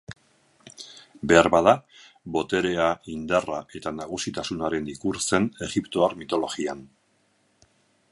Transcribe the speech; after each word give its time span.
Beharbada, 1.31 1.73
boterea, 2.37 2.87
indarra 3.15 3.59
eta 3.81 3.93
nagusitasunaren 3.99 4.89
ikur 4.95 5.21
zen 5.27 5.47
egiptoar 5.69 6.17
mitologian. 6.23 6.83